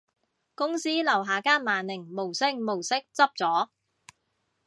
[0.55, 3.69] 公司樓下間萬寧無聲無息執咗